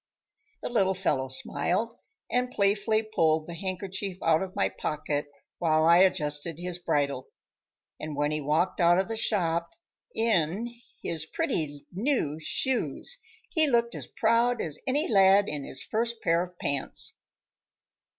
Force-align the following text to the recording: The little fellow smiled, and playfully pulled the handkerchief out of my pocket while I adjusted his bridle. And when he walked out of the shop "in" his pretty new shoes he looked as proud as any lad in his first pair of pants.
The 0.63 0.69
little 0.69 0.95
fellow 0.95 1.27
smiled, 1.27 1.93
and 2.31 2.49
playfully 2.49 3.03
pulled 3.03 3.45
the 3.45 3.53
handkerchief 3.53 4.17
out 4.23 4.41
of 4.41 4.55
my 4.55 4.67
pocket 4.67 5.27
while 5.59 5.85
I 5.85 5.99
adjusted 5.99 6.57
his 6.57 6.79
bridle. 6.79 7.27
And 7.99 8.15
when 8.15 8.31
he 8.31 8.41
walked 8.41 8.81
out 8.81 8.97
of 8.97 9.07
the 9.07 9.15
shop 9.15 9.75
"in" 10.15 10.73
his 11.03 11.27
pretty 11.27 11.85
new 11.91 12.39
shoes 12.39 13.19
he 13.51 13.67
looked 13.67 13.93
as 13.93 14.07
proud 14.07 14.59
as 14.59 14.79
any 14.87 15.07
lad 15.07 15.47
in 15.47 15.65
his 15.65 15.83
first 15.83 16.19
pair 16.23 16.41
of 16.41 16.57
pants. 16.57 17.19